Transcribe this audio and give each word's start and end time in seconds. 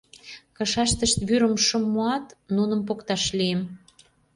Кышаштышт 0.57 1.17
вӱрым 1.27 1.55
шым 1.65 1.83
муат, 1.93 2.25
нуным 2.55 2.81
покташ 2.87 3.23
лийым. 3.37 3.61